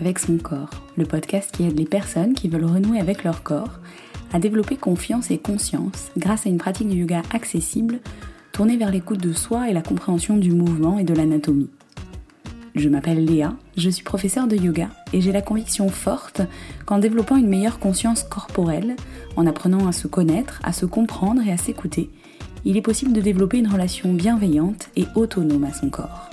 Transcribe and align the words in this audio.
avec 0.00 0.18
son 0.18 0.38
corps, 0.38 0.70
le 0.96 1.04
podcast 1.04 1.50
qui 1.52 1.64
aide 1.64 1.78
les 1.78 1.84
personnes 1.84 2.34
qui 2.34 2.48
veulent 2.48 2.64
renouer 2.64 3.00
avec 3.00 3.24
leur 3.24 3.42
corps 3.42 3.80
à 4.32 4.38
développer 4.38 4.76
confiance 4.76 5.30
et 5.30 5.38
conscience 5.38 6.10
grâce 6.16 6.46
à 6.46 6.48
une 6.48 6.58
pratique 6.58 6.88
de 6.88 6.94
yoga 6.94 7.22
accessible 7.32 8.00
tournée 8.52 8.76
vers 8.76 8.90
l'écoute 8.90 9.20
de 9.20 9.32
soi 9.32 9.68
et 9.68 9.72
la 9.72 9.82
compréhension 9.82 10.36
du 10.36 10.52
mouvement 10.52 10.98
et 10.98 11.04
de 11.04 11.14
l'anatomie. 11.14 11.70
Je 12.74 12.88
m'appelle 12.88 13.24
Léa, 13.24 13.54
je 13.76 13.88
suis 13.88 14.02
professeure 14.02 14.48
de 14.48 14.56
yoga 14.56 14.90
et 15.12 15.20
j'ai 15.20 15.30
la 15.30 15.42
conviction 15.42 15.88
forte 15.88 16.42
qu'en 16.86 16.98
développant 16.98 17.36
une 17.36 17.48
meilleure 17.48 17.78
conscience 17.78 18.24
corporelle, 18.24 18.96
en 19.36 19.46
apprenant 19.46 19.86
à 19.86 19.92
se 19.92 20.08
connaître, 20.08 20.60
à 20.64 20.72
se 20.72 20.86
comprendre 20.86 21.42
et 21.46 21.52
à 21.52 21.56
s'écouter, 21.56 22.10
il 22.64 22.76
est 22.76 22.82
possible 22.82 23.12
de 23.12 23.20
développer 23.20 23.58
une 23.58 23.68
relation 23.68 24.12
bienveillante 24.12 24.88
et 24.96 25.04
autonome 25.14 25.64
à 25.64 25.72
son 25.72 25.90
corps. 25.90 26.30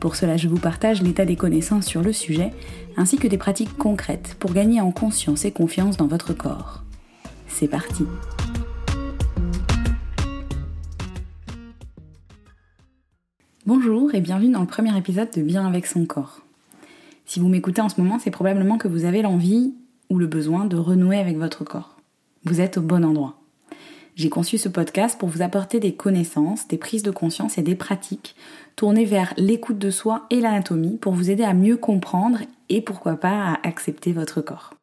Pour 0.00 0.14
cela, 0.14 0.36
je 0.36 0.46
vous 0.46 0.58
partage 0.58 1.02
l'état 1.02 1.24
des 1.24 1.34
connaissances 1.34 1.86
sur 1.86 2.02
le 2.02 2.12
sujet, 2.12 2.52
ainsi 2.96 3.16
que 3.16 3.26
des 3.26 3.38
pratiques 3.38 3.76
concrètes 3.76 4.36
pour 4.38 4.52
gagner 4.52 4.80
en 4.80 4.92
conscience 4.92 5.44
et 5.44 5.50
confiance 5.50 5.96
dans 5.96 6.06
votre 6.06 6.32
corps. 6.32 6.84
C'est 7.48 7.66
parti 7.66 8.04
Bonjour 13.66 14.14
et 14.14 14.20
bienvenue 14.20 14.52
dans 14.52 14.60
le 14.60 14.66
premier 14.66 14.96
épisode 14.96 15.30
de 15.34 15.42
Bien 15.42 15.66
avec 15.66 15.86
son 15.86 16.06
corps. 16.06 16.40
Si 17.26 17.40
vous 17.40 17.48
m'écoutez 17.48 17.82
en 17.82 17.88
ce 17.88 18.00
moment, 18.00 18.18
c'est 18.18 18.30
probablement 18.30 18.78
que 18.78 18.88
vous 18.88 19.04
avez 19.04 19.20
l'envie 19.20 19.74
ou 20.10 20.18
le 20.18 20.26
besoin 20.26 20.64
de 20.64 20.76
renouer 20.76 21.18
avec 21.18 21.36
votre 21.36 21.64
corps. 21.64 21.96
Vous 22.44 22.60
êtes 22.60 22.78
au 22.78 22.82
bon 22.82 23.04
endroit. 23.04 23.37
J'ai 24.18 24.30
conçu 24.30 24.58
ce 24.58 24.68
podcast 24.68 25.16
pour 25.16 25.28
vous 25.28 25.42
apporter 25.42 25.78
des 25.78 25.92
connaissances, 25.92 26.66
des 26.66 26.76
prises 26.76 27.04
de 27.04 27.12
conscience 27.12 27.56
et 27.56 27.62
des 27.62 27.76
pratiques 27.76 28.34
tournées 28.74 29.04
vers 29.04 29.32
l'écoute 29.36 29.78
de 29.78 29.92
soi 29.92 30.26
et 30.30 30.40
l'anatomie 30.40 30.96
pour 30.96 31.12
vous 31.12 31.30
aider 31.30 31.44
à 31.44 31.54
mieux 31.54 31.76
comprendre 31.76 32.40
et 32.68 32.80
pourquoi 32.80 33.14
pas 33.14 33.52
à 33.52 33.60
accepter 33.62 34.10
votre 34.10 34.40
corps. 34.40 34.74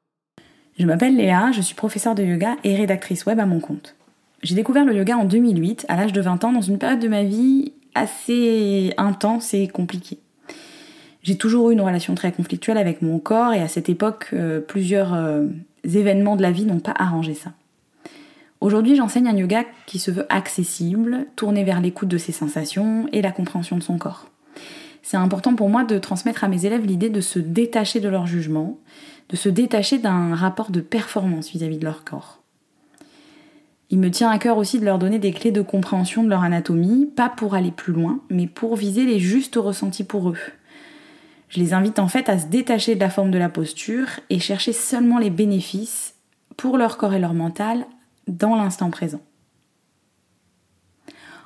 Je 0.79 0.85
m'appelle 0.85 1.17
Léa, 1.17 1.51
je 1.51 1.59
suis 1.59 1.75
professeure 1.75 2.15
de 2.15 2.23
yoga 2.23 2.55
et 2.63 2.77
rédactrice 2.77 3.25
web 3.25 3.41
à 3.41 3.45
mon 3.45 3.59
compte. 3.59 3.97
J'ai 4.41 4.55
découvert 4.55 4.85
le 4.85 4.95
yoga 4.95 5.17
en 5.17 5.25
2008, 5.25 5.85
à 5.89 5.97
l'âge 5.97 6.13
de 6.13 6.21
20 6.21 6.45
ans, 6.45 6.53
dans 6.53 6.61
une 6.61 6.77
période 6.77 7.01
de 7.01 7.09
ma 7.09 7.25
vie 7.25 7.73
assez 7.93 8.93
intense 8.95 9.53
et 9.53 9.67
compliquée. 9.67 10.19
J'ai 11.23 11.37
toujours 11.37 11.71
eu 11.71 11.73
une 11.73 11.81
relation 11.81 12.15
très 12.15 12.31
conflictuelle 12.31 12.77
avec 12.77 13.01
mon 13.01 13.19
corps 13.19 13.51
et 13.51 13.61
à 13.61 13.67
cette 13.67 13.89
époque, 13.89 14.29
euh, 14.31 14.61
plusieurs 14.61 15.13
euh, 15.13 15.47
événements 15.83 16.37
de 16.37 16.41
la 16.41 16.51
vie 16.51 16.63
n'ont 16.63 16.79
pas 16.79 16.93
arrangé 16.97 17.33
ça. 17.33 17.51
Aujourd'hui, 18.61 18.95
j'enseigne 18.95 19.27
un 19.27 19.35
yoga 19.35 19.63
qui 19.85 19.99
se 19.99 20.11
veut 20.11 20.25
accessible, 20.29 21.27
tourné 21.35 21.63
vers 21.63 21.81
l'écoute 21.81 22.09
de 22.09 22.17
ses 22.17 22.31
sensations 22.31 23.07
et 23.11 23.21
la 23.21 23.31
compréhension 23.31 23.77
de 23.77 23.83
son 23.83 23.97
corps. 23.97 24.27
C'est 25.03 25.17
important 25.17 25.53
pour 25.53 25.69
moi 25.69 25.83
de 25.83 25.99
transmettre 25.99 26.43
à 26.43 26.47
mes 26.47 26.65
élèves 26.65 26.85
l'idée 26.85 27.09
de 27.09 27.21
se 27.21 27.37
détacher 27.37 27.99
de 27.99 28.09
leur 28.09 28.25
jugement, 28.25 28.79
de 29.29 29.35
se 29.35 29.49
détacher 29.49 29.99
d'un 29.99 30.33
rapport 30.33 30.71
de 30.71 30.81
performance 30.81 31.51
vis-à-vis 31.51 31.77
de 31.77 31.85
leur 31.85 32.03
corps. 32.03 32.41
Il 33.91 33.99
me 33.99 34.09
tient 34.09 34.31
à 34.31 34.39
cœur 34.39 34.57
aussi 34.57 34.79
de 34.79 34.85
leur 34.85 34.97
donner 34.97 35.19
des 35.19 35.31
clés 35.31 35.51
de 35.51 35.61
compréhension 35.61 36.23
de 36.23 36.29
leur 36.29 36.41
anatomie, 36.41 37.05
pas 37.05 37.29
pour 37.29 37.53
aller 37.53 37.71
plus 37.71 37.93
loin, 37.93 38.19
mais 38.29 38.47
pour 38.47 38.75
viser 38.75 39.05
les 39.05 39.19
justes 39.19 39.57
ressentis 39.57 40.03
pour 40.03 40.29
eux. 40.29 40.39
Je 41.49 41.59
les 41.59 41.73
invite 41.73 41.99
en 41.99 42.07
fait 42.07 42.27
à 42.27 42.39
se 42.39 42.47
détacher 42.47 42.95
de 42.95 42.99
la 42.99 43.11
forme 43.11 43.29
de 43.29 43.37
la 43.37 43.49
posture 43.49 44.07
et 44.31 44.39
chercher 44.39 44.73
seulement 44.73 45.19
les 45.19 45.29
bénéfices 45.29 46.15
pour 46.57 46.77
leur 46.77 46.97
corps 46.97 47.13
et 47.13 47.19
leur 47.19 47.33
mental 47.33 47.85
dans 48.27 48.55
l'instant 48.55 48.89
présent. 48.89 49.21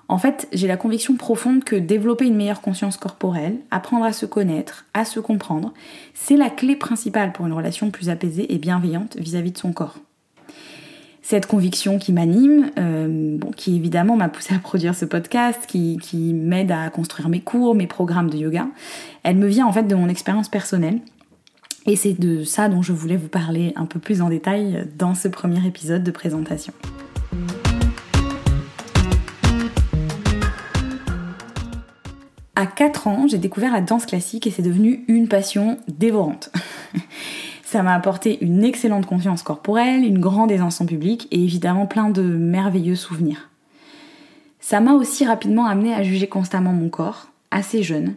En 0.10 0.18
fait, 0.18 0.48
j'ai 0.52 0.68
la 0.68 0.76
conviction 0.76 1.16
profonde 1.16 1.64
que 1.64 1.76
développer 1.76 2.26
une 2.26 2.36
meilleure 2.36 2.62
conscience 2.62 2.98
corporelle, 2.98 3.58
apprendre 3.70 4.06
à 4.06 4.12
se 4.12 4.26
connaître, 4.26 4.86
à 4.96 5.06
se 5.06 5.20
comprendre, 5.20 5.72
c'est 6.16 6.36
la 6.36 6.50
clé 6.50 6.76
principale 6.76 7.32
pour 7.32 7.45
une 7.45 7.54
relation 7.54 7.92
plus 7.92 8.10
apaisée 8.10 8.52
et 8.52 8.58
bienveillante 8.58 9.18
vis-à-vis 9.18 9.52
de 9.52 9.58
son 9.60 9.72
corps. 9.72 10.00
Cette 11.22 11.45
conviction 11.45 12.00
qui 12.00 12.12
m'anime, 12.12 12.72
euh, 12.80 13.38
qui 13.56 13.76
évidemment 13.76 14.16
m'a 14.16 14.30
poussé 14.30 14.56
à 14.56 14.58
produire 14.58 14.95
ce 14.95 15.06
podcast, 15.06 15.68
qui 15.68 16.34
m'aide 16.34 16.72
à 16.72 16.89
construire 16.89 17.30
mes 17.30 17.42
cours, 17.42 17.76
mes 17.76 17.86
programmes 17.86 18.32
de 18.32 18.38
yoga, 18.38 18.68
elle 19.22 19.38
me 19.38 19.45
vient 19.45 19.68
en 19.68 19.72
fait 19.72 19.84
de 19.84 19.94
mon 19.94 20.10
expérience 20.10 20.50
personnelle 20.50 21.02
et 21.86 21.95
c'est 21.95 22.20
de 22.20 22.44
ça 22.44 22.70
dont 22.70 22.82
je 22.82 22.94
voulais 22.94 23.17
vous 23.17 23.28
parler 23.28 23.73
un 23.76 23.86
peu 23.86 24.00
plus 24.00 24.22
en 24.22 24.30
détail 24.30 24.88
dans 24.98 25.16
ce 25.16 25.28
premier 25.28 25.66
épisode 25.66 26.04
de 26.04 26.12
présentation. 26.12 26.73
À 32.56 32.66
4 32.66 33.08
ans, 33.08 33.26
j'ai 33.28 33.38
découvert 33.38 33.72
la 33.72 33.80
danse 33.80 34.06
classique 34.06 34.45
et 34.45 34.52
c'est 34.52 34.62
devenu 34.62 35.06
une 35.08 35.30
passion 35.30 35.78
dévorante. 35.88 36.52
Ça 37.64 37.84
m'a 37.84 37.94
apporté 37.94 38.44
une 38.44 38.64
excellente 38.64 39.06
confiance 39.06 39.44
corporelle, 39.44 40.04
une 40.04 40.20
grande 40.20 40.52
aisance 40.52 40.82
en 40.82 40.86
public 40.86 41.28
et 41.32 41.42
évidemment 41.42 41.86
plein 41.86 42.10
de 42.10 42.22
merveilleux 42.22 42.95
souvenirs. 42.95 43.50
Ça 44.60 44.82
m'a 44.82 44.94
aussi 44.94 45.26
rapidement 45.26 45.68
amené 45.68 45.94
à 45.94 46.04
juger 46.04 46.28
constamment 46.28 46.73
mon 46.73 46.89
corps, 46.89 47.28
assez 47.50 47.82
jeune, 47.82 48.16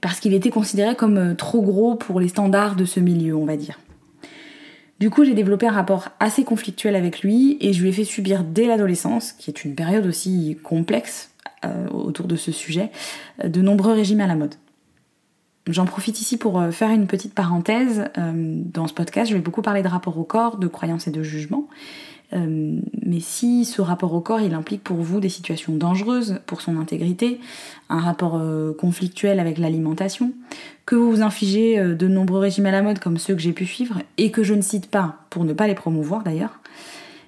parce 0.00 0.20
qu'il 0.20 0.34
était 0.34 0.50
considéré 0.50 0.94
comme 0.94 1.18
euh, 1.18 1.34
trop 1.34 1.62
gros 1.62 1.94
pour 1.94 2.20
les 2.20 2.28
standards 2.28 2.76
de 2.76 2.84
ce 2.84 3.00
milieu, 3.00 3.36
on 3.36 3.44
va 3.44 3.56
dire. 3.56 3.78
Du 5.00 5.10
coup, 5.10 5.24
j'ai 5.24 5.34
développé 5.34 5.66
un 5.66 5.72
rapport 5.72 6.10
assez 6.20 6.44
conflictuel 6.44 6.94
avec 6.94 7.22
lui 7.22 7.56
et 7.60 7.72
je 7.72 7.82
lui 7.82 7.88
ai 7.88 7.92
fait 7.92 8.04
subir 8.04 8.44
dès 8.44 8.66
l'adolescence, 8.66 9.32
qui 9.32 9.50
est 9.50 9.64
une 9.64 9.74
période 9.74 10.06
aussi 10.06 10.58
complexe 10.62 11.30
euh, 11.64 11.88
autour 11.88 12.26
de 12.26 12.36
ce 12.36 12.52
sujet, 12.52 12.90
euh, 13.42 13.48
de 13.48 13.60
nombreux 13.60 13.92
régimes 13.92 14.20
à 14.20 14.26
la 14.26 14.36
mode. 14.36 14.54
J'en 15.66 15.86
profite 15.86 16.20
ici 16.20 16.36
pour 16.36 16.62
faire 16.72 16.90
une 16.90 17.06
petite 17.06 17.32
parenthèse. 17.32 18.10
Dans 18.14 18.86
ce 18.86 18.92
podcast, 18.92 19.30
je 19.30 19.34
vais 19.34 19.40
beaucoup 19.40 19.62
parler 19.62 19.82
de 19.82 19.88
rapport 19.88 20.18
au 20.18 20.24
corps, 20.24 20.58
de 20.58 20.66
croyances 20.66 21.06
et 21.06 21.10
de 21.10 21.22
jugement. 21.22 21.68
Euh, 22.32 22.80
mais 23.04 23.20
si 23.20 23.64
ce 23.64 23.82
rapport 23.82 24.14
au 24.14 24.20
corps, 24.20 24.40
il 24.40 24.54
implique 24.54 24.82
pour 24.82 24.96
vous 24.96 25.20
des 25.20 25.28
situations 25.28 25.74
dangereuses 25.74 26.40
pour 26.46 26.60
son 26.60 26.78
intégrité, 26.78 27.38
un 27.88 28.00
rapport 28.00 28.36
euh, 28.36 28.72
conflictuel 28.72 29.40
avec 29.40 29.58
l'alimentation, 29.58 30.32
que 30.86 30.96
vous 30.96 31.10
vous 31.10 31.22
infligez 31.22 31.78
euh, 31.78 31.94
de 31.94 32.08
nombreux 32.08 32.40
régimes 32.40 32.66
à 32.66 32.70
la 32.70 32.82
mode 32.82 32.98
comme 32.98 33.18
ceux 33.18 33.34
que 33.34 33.40
j'ai 33.40 33.52
pu 33.52 33.66
suivre, 33.66 34.00
et 34.16 34.30
que 34.30 34.42
je 34.42 34.54
ne 34.54 34.62
cite 34.62 34.90
pas 34.90 35.18
pour 35.30 35.44
ne 35.44 35.52
pas 35.52 35.66
les 35.66 35.74
promouvoir 35.74 36.22
d'ailleurs, 36.22 36.60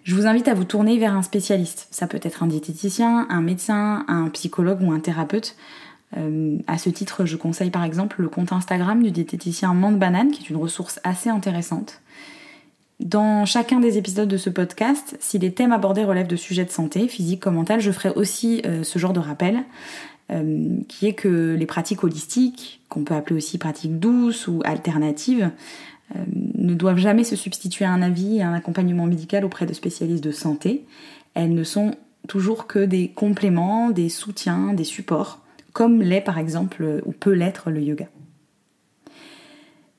je 0.04 0.14
vous 0.14 0.26
invite 0.26 0.48
à 0.48 0.54
vous 0.54 0.64
tourner 0.64 0.98
vers 0.98 1.16
un 1.16 1.22
spécialiste. 1.22 1.88
Ça 1.90 2.06
peut 2.06 2.20
être 2.22 2.44
un 2.44 2.46
diététicien, 2.46 3.26
un 3.28 3.42
médecin, 3.42 4.04
un 4.06 4.28
psychologue 4.28 4.80
ou 4.80 4.92
un 4.92 5.00
thérapeute. 5.00 5.56
à 6.14 6.78
ce 6.78 6.90
titre, 6.90 7.24
je 7.24 7.36
conseille 7.36 7.70
par 7.70 7.82
exemple 7.82 8.22
le 8.22 8.28
compte 8.28 8.52
Instagram 8.52 9.02
du 9.02 9.10
diététicien 9.10 9.74
Mande 9.74 9.98
Banane, 9.98 10.30
qui 10.30 10.44
est 10.44 10.50
une 10.50 10.58
ressource 10.58 11.00
assez 11.02 11.28
intéressante. 11.28 12.00
Dans 13.00 13.44
chacun 13.44 13.78
des 13.78 13.98
épisodes 13.98 14.28
de 14.28 14.38
ce 14.38 14.48
podcast, 14.48 15.16
si 15.20 15.38
les 15.38 15.52
thèmes 15.52 15.72
abordés 15.72 16.04
relèvent 16.04 16.26
de 16.26 16.36
sujets 16.36 16.64
de 16.64 16.70
santé, 16.70 17.08
physique 17.08 17.40
comme 17.40 17.56
mental, 17.56 17.80
je 17.80 17.90
ferai 17.90 18.08
aussi 18.10 18.62
euh, 18.64 18.84
ce 18.84 18.98
genre 18.98 19.12
de 19.12 19.20
rappel, 19.20 19.64
euh, 20.32 20.78
qui 20.88 21.06
est 21.06 21.12
que 21.12 21.54
les 21.54 21.66
pratiques 21.66 22.02
holistiques, 22.04 22.80
qu'on 22.88 23.04
peut 23.04 23.14
appeler 23.14 23.36
aussi 23.36 23.58
pratiques 23.58 23.98
douces 23.98 24.48
ou 24.48 24.62
alternatives, 24.64 25.50
euh, 26.16 26.20
ne 26.54 26.72
doivent 26.72 26.96
jamais 26.96 27.24
se 27.24 27.36
substituer 27.36 27.84
à 27.84 27.90
un 27.90 28.00
avis 28.00 28.38
et 28.38 28.42
à 28.42 28.48
un 28.48 28.54
accompagnement 28.54 29.04
médical 29.04 29.44
auprès 29.44 29.66
de 29.66 29.74
spécialistes 29.74 30.24
de 30.24 30.32
santé. 30.32 30.86
Elles 31.34 31.52
ne 31.52 31.64
sont 31.64 31.94
toujours 32.28 32.66
que 32.66 32.78
des 32.78 33.08
compléments, 33.08 33.90
des 33.90 34.08
soutiens, 34.08 34.72
des 34.72 34.84
supports, 34.84 35.40
comme 35.74 36.00
l'est 36.00 36.22
par 36.22 36.38
exemple 36.38 37.02
ou 37.04 37.12
peut 37.12 37.32
l'être 37.32 37.70
le 37.70 37.82
yoga. 37.82 38.06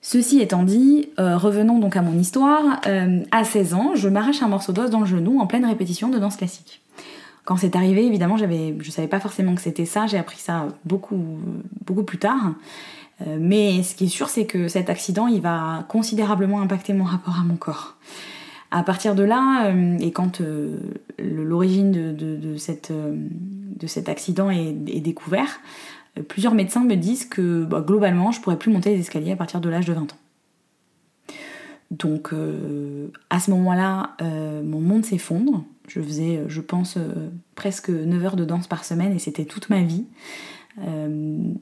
Ceci 0.02 0.40
étant 0.40 0.64
dit, 0.64 1.10
euh, 1.20 1.38
revenons 1.38 1.80
donc 1.80 1.96
à 1.96 2.02
mon 2.02 2.18
histoire. 2.18 2.80
Euh, 2.88 3.24
à 3.32 3.44
16 3.44 3.74
ans, 3.74 3.96
je 3.96 4.08
m'arrache 4.10 4.42
un 4.42 4.48
morceau 4.48 4.72
d'os 4.72 4.90
dans 4.90 5.00
le 5.00 5.06
genou 5.06 5.40
en 5.40 5.48
pleine 5.48 5.66
répétition 5.66 6.10
de 6.10 6.20
danse 6.20 6.38
classique. 6.38 6.82
Quand 7.46 7.58
c'est 7.58 7.76
arrivé, 7.76 8.06
évidemment, 8.06 8.38
j'avais, 8.38 8.76
je 8.80 8.92
savais 8.92 9.08
pas 9.08 9.20
forcément 9.20 9.56
que 9.56 9.62
c'était 9.62 9.86
ça. 9.86 10.06
J'ai 10.06 10.18
appris 10.18 10.38
ça 10.38 10.68
beaucoup, 10.86 11.40
beaucoup 11.86 12.04
plus 12.04 12.20
tard. 12.20 12.54
Euh, 13.26 13.38
mais 13.40 13.82
ce 13.84 13.96
qui 13.96 14.06
est 14.06 14.10
sûr, 14.10 14.30
c'est 14.30 14.46
que 14.46 14.68
cet 14.68 14.90
accident, 14.90 15.28
il 15.28 15.42
va 15.42 15.86
considérablement 15.88 16.62
impacter 16.62 16.94
mon 16.94 17.06
rapport 17.06 17.40
à 17.40 17.44
mon 17.44 17.56
corps. 17.56 17.96
À 18.70 18.84
partir 18.84 19.16
de 19.16 19.24
là, 19.24 19.72
et 20.02 20.12
quand 20.12 20.42
l'origine 21.18 22.14
de, 22.14 22.58
cet 22.58 22.92
accident 24.10 24.50
est, 24.50 24.76
est 24.88 25.00
découvert, 25.00 25.62
plusieurs 26.22 26.54
médecins 26.54 26.84
me 26.84 26.96
disent 26.96 27.26
que 27.26 27.64
bah, 27.64 27.84
globalement, 27.86 28.32
je 28.32 28.42
pourrais 28.42 28.58
plus 28.58 28.72
monter 28.72 28.92
les 28.92 29.00
escaliers 29.00 29.32
à 29.32 29.36
partir 29.36 29.62
de 29.62 29.70
l'âge 29.70 29.86
de 29.86 29.94
20 29.94 30.14
ans. 30.14 30.18
Donc 31.92 32.34
euh, 32.34 33.08
à 33.30 33.40
ce 33.40 33.52
moment-là, 33.52 34.16
euh, 34.22 34.62
mon 34.64 34.82
monde 34.82 35.06
s'effondre. 35.06 35.64
Je 35.88 36.02
faisais, 36.02 36.44
je 36.48 36.62
pense, 36.62 36.98
euh, 36.98 37.30
presque 37.56 37.90
9 37.90 38.26
heures 38.26 38.36
de 38.36 38.46
danse 38.46 38.68
par 38.68 38.84
semaine 38.84 39.14
et 39.14 39.20
c'était 39.20 39.46
toute 39.46 39.70
ma 39.70 39.82
vie. 39.82 40.06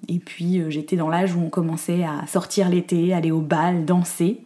et 0.09 0.19
puis 0.19 0.61
j'étais 0.69 0.97
dans 0.97 1.07
l'âge 1.07 1.35
où 1.35 1.39
on 1.39 1.49
commençait 1.49 2.03
à 2.03 2.27
sortir 2.27 2.67
l'été, 2.67 3.13
aller 3.13 3.31
au 3.31 3.39
bal, 3.39 3.85
danser. 3.85 4.41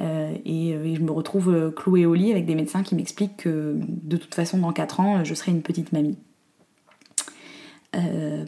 Et, 0.00 0.70
et, 0.70 0.94
je 0.96 1.00
me 1.00 1.12
retrouve 1.12 1.72
clouée 1.76 2.04
au 2.04 2.14
lit 2.14 2.32
avec 2.32 2.44
des 2.44 2.56
médecins 2.56 2.82
qui 2.82 2.96
m'expliquent 2.96 3.36
que 3.36 3.76
de 3.78 4.16
toute 4.16 4.34
façon 4.34 4.58
dans 4.58 4.72
4 4.72 4.98
ans, 4.98 5.24
je 5.24 5.32
serai 5.34 5.52
une 5.52 5.62
petite 5.62 5.92
mamie. 5.92 6.18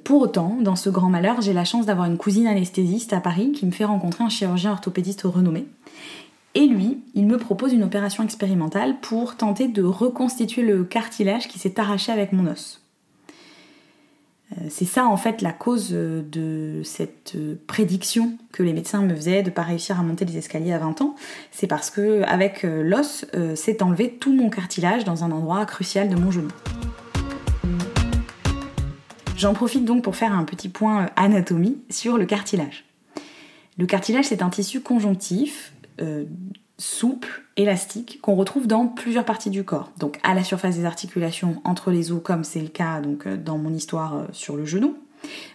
Pour 0.05 0.23
autant, 0.23 0.57
dans 0.61 0.77
ce 0.77 0.91
grand 0.91 1.09
malheur, 1.09 1.41
j'ai 1.41 1.53
la 1.53 1.65
chance 1.65 1.87
d'avoir 1.87 2.07
une 2.07 2.17
cousine 2.17 2.47
anesthésiste 2.47 3.13
à 3.13 3.21
Paris 3.21 3.53
qui 3.53 3.67
me 3.67 3.71
fait 3.71 3.85
rencontrer 3.85 4.25
un 4.25 4.29
chirurgien 4.29 4.73
orthopédiste 4.73 5.23
renommé. 5.23 5.67
Et 6.57 6.67
lui, 6.67 7.03
il 7.15 7.27
me 7.27 7.37
propose 7.37 7.75
une 7.75 7.85
opération 7.85 8.25
expérimentale 8.25 8.97
pour 9.01 9.37
tenter 9.37 9.69
de 9.69 9.83
reconstituer 9.83 10.63
le 10.63 10.85
cartilage 10.85 11.49
qui 11.49 11.59
s'est 11.59 11.79
arraché 11.79 12.13
avec 12.13 12.33
mon 12.33 12.47
os. 12.47 12.81
Euh, 14.53 14.67
c'est 14.71 14.85
ça 14.85 15.07
en 15.07 15.17
fait 15.17 15.43
la 15.43 15.53
cause 15.53 15.91
euh, 15.93 16.23
de 16.23 16.83
cette 16.85 17.33
euh, 17.35 17.57
prédiction 17.67 18.39
que 18.53 18.63
les 18.63 18.73
médecins 18.73 19.03
me 19.03 19.15
faisaient 19.15 19.43
de 19.43 19.51
ne 19.51 19.55
pas 19.55 19.63
réussir 19.63 19.99
à 19.99 20.03
monter 20.03 20.25
les 20.25 20.39
escaliers 20.39 20.73
à 20.73 20.79
20 20.79 21.03
ans. 21.03 21.15
C'est 21.51 21.67
parce 21.67 21.91
que 21.91 22.23
avec 22.23 22.63
l'os, 22.63 23.27
s'est 23.55 23.83
enlevé 23.83 24.17
tout 24.19 24.33
mon 24.33 24.49
cartilage 24.49 25.05
dans 25.05 25.25
un 25.25 25.33
endroit 25.33 25.67
crucial 25.67 26.09
de 26.09 26.17
mon 26.17 26.31
genou. 26.31 26.49
J'en 29.37 29.55
profite 29.55 29.85
donc 29.85 30.03
pour 30.03 30.17
faire 30.17 30.33
un 30.33 30.45
petit 30.45 30.69
point 30.69 31.11
anatomie 31.17 31.79
sur 31.91 32.19
le 32.19 32.27
cartilage. 32.27 32.85
Le 33.79 33.87
cartilage, 33.87 34.27
c'est 34.27 34.43
un 34.43 34.51
tissu 34.51 34.81
conjonctif, 34.81 35.75
souple, 36.79 37.45
élastique 37.57 38.21
qu'on 38.21 38.35
retrouve 38.35 38.67
dans 38.67 38.87
plusieurs 38.87 39.25
parties 39.25 39.51
du 39.51 39.65
corps. 39.65 39.91
Donc 39.99 40.19
à 40.23 40.35
la 40.35 40.45
surface 40.45 40.77
des 40.77 40.85
articulations 40.85 41.61
entre 41.65 41.91
les 41.91 42.13
os 42.13 42.21
comme 42.23 42.45
c'est 42.45 42.61
le 42.61 42.69
cas 42.69 43.01
donc 43.01 43.27
euh, 43.27 43.37
dans 43.37 43.59
mon 43.59 43.73
histoire 43.73 44.17
euh, 44.17 44.25
sur 44.33 44.57
le 44.57 44.67
genou, 44.67 44.97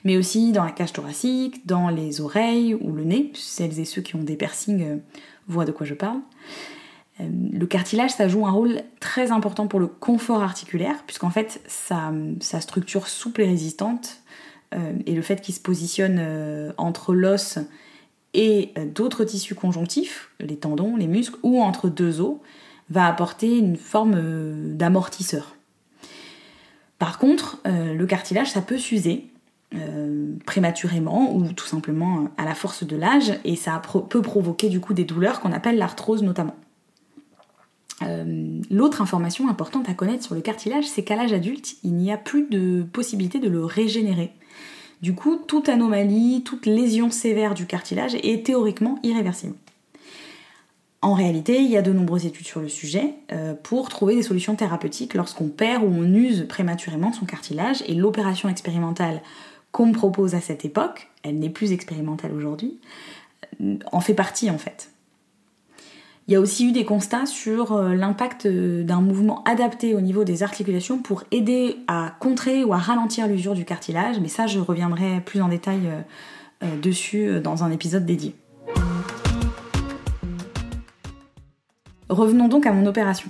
mais 0.03 0.17
aussi 0.17 0.51
dans 0.51 0.63
la 0.63 0.71
cage 0.71 0.93
thoracique, 0.93 1.65
dans 1.67 1.89
les 1.89 2.21
oreilles 2.21 2.73
ou 2.75 2.91
le 2.93 3.03
nez, 3.03 3.31
celles 3.35 3.79
et 3.79 3.85
ceux 3.85 4.01
qui 4.01 4.15
ont 4.15 4.23
des 4.23 4.35
piercings 4.35 4.83
euh, 4.83 4.97
voient 5.47 5.65
de 5.65 5.71
quoi 5.71 5.85
je 5.85 5.93
parle. 5.93 6.19
Le 7.51 7.65
cartilage, 7.65 8.11
ça 8.11 8.27
joue 8.27 8.45
un 8.45 8.51
rôle 8.51 8.81
très 8.99 9.31
important 9.31 9.67
pour 9.67 9.79
le 9.79 9.87
confort 9.87 10.41
articulaire, 10.43 11.03
puisqu'en 11.05 11.29
fait, 11.29 11.61
sa, 11.67 12.11
structure 12.61 13.07
souple 13.07 13.41
et 13.41 13.47
résistante, 13.47 14.17
et 15.05 15.13
le 15.13 15.21
fait 15.21 15.41
qu'il 15.41 15.53
se 15.53 15.59
positionne 15.59 16.73
entre 16.77 17.13
l'os 17.13 17.59
et 18.33 18.71
euh, 18.77 18.85
d'autres 18.85 19.23
tissus 19.23 19.55
conjonctifs, 19.55 20.31
les 20.39 20.57
tendons, 20.57 20.95
les 20.95 21.07
muscles, 21.07 21.37
ou 21.43 21.61
entre 21.61 21.89
deux 21.89 22.21
os, 22.21 22.37
va 22.89 23.07
apporter 23.07 23.57
une 23.57 23.77
forme 23.77 24.13
euh, 24.15 24.73
d'amortisseur. 24.73 25.55
Par 26.99 27.17
contre, 27.17 27.59
euh, 27.65 27.93
le 27.93 28.05
cartilage, 28.05 28.51
ça 28.51 28.61
peut 28.61 28.77
s'user 28.77 29.27
prématurément 30.45 31.33
ou 31.33 31.53
tout 31.53 31.65
simplement 31.65 32.27
à 32.37 32.43
la 32.43 32.53
force 32.53 32.83
de 32.83 32.97
l'âge, 32.97 33.31
et 33.45 33.55
ça 33.55 33.81
peut 34.09 34.21
provoquer 34.21 34.67
du 34.67 34.81
coup 34.81 34.93
des 34.93 35.05
douleurs 35.05 35.39
qu'on 35.39 35.53
appelle 35.53 35.77
l'arthrose 35.77 36.23
notamment. 36.23 36.57
L'autre 38.69 39.01
information 39.01 39.47
importante 39.49 39.89
à 39.89 39.93
connaître 39.93 40.23
sur 40.23 40.35
le 40.35 40.41
cartilage, 40.41 40.87
c'est 40.87 41.03
qu'à 41.03 41.15
l'âge 41.15 41.33
adulte, 41.33 41.75
il 41.83 41.93
n'y 41.93 42.11
a 42.11 42.17
plus 42.17 42.47
de 42.49 42.83
possibilité 42.83 43.39
de 43.39 43.49
le 43.49 43.63
régénérer. 43.65 44.31
Du 45.01 45.15
coup, 45.15 45.37
toute 45.47 45.67
anomalie, 45.67 46.43
toute 46.43 46.65
lésion 46.65 47.09
sévère 47.09 47.55
du 47.55 47.65
cartilage 47.65 48.15
est 48.15 48.45
théoriquement 48.45 48.99
irréversible. 49.03 49.55
En 51.01 51.13
réalité, 51.13 51.59
il 51.59 51.71
y 51.71 51.77
a 51.77 51.81
de 51.81 51.91
nombreuses 51.91 52.27
études 52.27 52.45
sur 52.45 52.61
le 52.61 52.69
sujet 52.69 53.15
euh, 53.31 53.55
pour 53.55 53.89
trouver 53.89 54.15
des 54.15 54.21
solutions 54.21 54.55
thérapeutiques 54.55 55.15
lorsqu'on 55.15 55.47
perd 55.47 55.83
ou 55.83 55.87
on 55.87 56.13
use 56.13 56.45
prématurément 56.47 57.11
son 57.11 57.25
cartilage 57.25 57.83
et 57.87 57.95
l'opération 57.95 58.49
expérimentale 58.49 59.21
qu'on 59.71 59.91
propose 59.93 60.35
à 60.35 60.41
cette 60.41 60.63
époque, 60.63 61.09
elle 61.23 61.39
n'est 61.39 61.49
plus 61.49 61.71
expérimentale 61.71 62.33
aujourd'hui, 62.33 62.77
euh, 63.61 63.77
en 63.91 64.01
fait 64.01 64.13
partie 64.13 64.51
en 64.51 64.59
fait. 64.59 64.90
Il 66.31 66.35
y 66.35 66.37
a 66.37 66.39
aussi 66.39 66.69
eu 66.69 66.71
des 66.71 66.85
constats 66.85 67.25
sur 67.25 67.73
euh, 67.73 67.93
l'impact 67.93 68.45
euh, 68.45 68.85
d'un 68.85 69.01
mouvement 69.01 69.43
adapté 69.43 69.93
au 69.93 69.99
niveau 69.99 70.23
des 70.23 70.43
articulations 70.43 70.97
pour 70.97 71.25
aider 71.29 71.75
à 71.89 72.15
contrer 72.21 72.63
ou 72.63 72.71
à 72.71 72.77
ralentir 72.77 73.27
l'usure 73.27 73.53
du 73.53 73.65
cartilage, 73.65 74.17
mais 74.21 74.29
ça 74.29 74.47
je 74.47 74.59
reviendrai 74.59 75.19
plus 75.25 75.41
en 75.41 75.49
détail 75.49 75.81
euh, 76.63 76.77
dessus 76.81 77.41
dans 77.41 77.65
un 77.65 77.71
épisode 77.71 78.05
dédié. 78.05 78.33
Revenons 82.07 82.47
donc 82.47 82.65
à 82.65 82.71
mon 82.71 82.85
opération. 82.85 83.29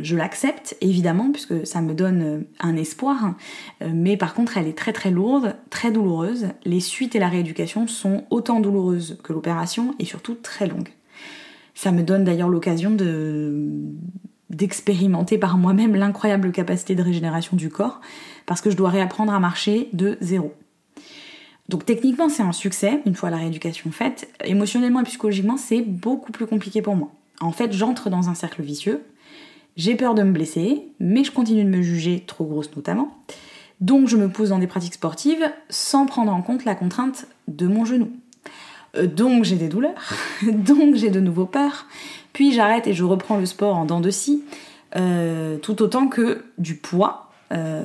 je 0.00 0.16
l'accepte 0.16 0.78
évidemment 0.80 1.32
puisque 1.32 1.66
ça 1.66 1.82
me 1.82 1.92
donne 1.92 2.46
un 2.58 2.74
espoir, 2.74 3.34
mais 3.86 4.16
par 4.16 4.32
contre 4.32 4.56
elle 4.56 4.66
est 4.66 4.78
très 4.78 4.94
très 4.94 5.10
lourde, 5.10 5.56
très 5.68 5.90
douloureuse. 5.90 6.48
Les 6.64 6.80
suites 6.80 7.14
et 7.14 7.18
la 7.18 7.28
rééducation 7.28 7.86
sont 7.86 8.24
autant 8.30 8.60
douloureuses 8.60 9.18
que 9.22 9.34
l'opération 9.34 9.94
et 9.98 10.06
surtout 10.06 10.36
très 10.36 10.66
longues. 10.66 10.88
Ça 11.82 11.92
me 11.92 12.02
donne 12.02 12.24
d'ailleurs 12.24 12.50
l'occasion 12.50 12.90
de 12.90 13.54
d'expérimenter 14.50 15.38
par 15.38 15.56
moi-même 15.56 15.94
l'incroyable 15.94 16.52
capacité 16.52 16.94
de 16.94 17.02
régénération 17.02 17.56
du 17.56 17.70
corps, 17.70 18.02
parce 18.44 18.60
que 18.60 18.68
je 18.68 18.76
dois 18.76 18.90
réapprendre 18.90 19.32
à 19.32 19.40
marcher 19.40 19.88
de 19.94 20.18
zéro. 20.20 20.52
Donc 21.70 21.86
techniquement 21.86 22.28
c'est 22.28 22.42
un 22.42 22.52
succès, 22.52 23.00
une 23.06 23.14
fois 23.14 23.30
la 23.30 23.38
rééducation 23.38 23.90
faite. 23.92 24.28
Émotionnellement 24.44 25.00
et 25.00 25.04
psychologiquement 25.04 25.56
c'est 25.56 25.80
beaucoup 25.80 26.32
plus 26.32 26.46
compliqué 26.46 26.82
pour 26.82 26.96
moi. 26.96 27.12
En 27.40 27.50
fait 27.50 27.72
j'entre 27.72 28.10
dans 28.10 28.28
un 28.28 28.34
cercle 28.34 28.60
vicieux, 28.60 29.02
j'ai 29.78 29.94
peur 29.94 30.14
de 30.14 30.22
me 30.22 30.32
blesser, 30.32 30.84
mais 30.98 31.24
je 31.24 31.32
continue 31.32 31.64
de 31.64 31.70
me 31.70 31.80
juger 31.80 32.24
trop 32.26 32.44
grosse 32.44 32.76
notamment. 32.76 33.16
Donc 33.80 34.06
je 34.06 34.18
me 34.18 34.28
pousse 34.28 34.50
dans 34.50 34.58
des 34.58 34.66
pratiques 34.66 34.94
sportives 34.94 35.50
sans 35.70 36.04
prendre 36.04 36.30
en 36.30 36.42
compte 36.42 36.66
la 36.66 36.74
contrainte 36.74 37.26
de 37.48 37.66
mon 37.66 37.86
genou. 37.86 38.10
Euh, 38.96 39.06
donc 39.06 39.44
j'ai 39.44 39.56
des 39.56 39.68
douleurs, 39.68 40.14
donc 40.42 40.94
j'ai 40.94 41.10
de 41.10 41.20
nouveau 41.20 41.46
peur. 41.46 41.86
Puis 42.32 42.52
j'arrête 42.52 42.86
et 42.86 42.94
je 42.94 43.04
reprends 43.04 43.38
le 43.38 43.46
sport 43.46 43.76
en 43.76 43.84
dents 43.84 44.00
de 44.00 44.10
scie, 44.10 44.44
euh, 44.96 45.58
tout 45.58 45.82
autant 45.82 46.08
que 46.08 46.44
du 46.58 46.76
poids. 46.76 47.26
Euh, 47.52 47.82